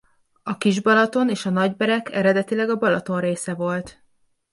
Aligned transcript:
A 0.43 0.57
Kis-Balaton 0.57 1.29
és 1.29 1.45
a 1.45 1.49
Nagy-Berek 1.49 2.11
eredetileg 2.15 2.69
a 2.69 2.75
Balaton 2.75 3.19
része 3.19 3.53
volt. 3.53 4.03